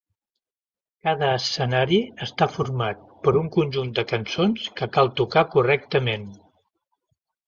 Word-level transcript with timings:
Cada 1.07 1.27
escenari 1.39 1.99
està 2.25 2.47
format 2.53 3.03
per 3.27 3.33
un 3.41 3.51
conjunt 3.55 3.91
de 3.99 4.05
cançons 4.13 4.63
que 4.81 4.87
cal 4.97 5.13
tocar 5.21 5.45
correctament. 5.57 6.27